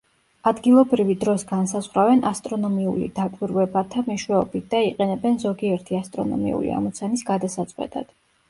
ადგილობრივი 0.51 1.15
დროს 1.23 1.43
განსაზღვრავენ 1.51 2.23
ასტრონომიული 2.29 3.09
დაკვირვებათა 3.19 4.03
მეშვეობით 4.09 4.67
და 4.75 4.81
იყენებენ 4.89 5.39
ზოგიერთი 5.47 6.01
ასტრონომიული 6.03 6.77
ამოცანის 6.79 7.29
გადასაწყვეტად. 7.33 8.15